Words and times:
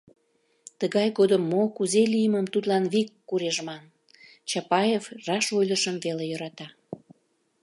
Тыгай 0.79 1.07
годым 1.17 1.43
мо, 1.51 1.61
кузе 1.75 2.03
лиймым 2.13 2.45
тудлан 2.53 2.83
вик 2.93 3.09
курежман: 3.29 3.83
Чапаев 4.49 5.03
раш 5.27 5.45
ойлышым 5.57 5.95
веле 6.05 6.23
йӧрата. 6.27 6.67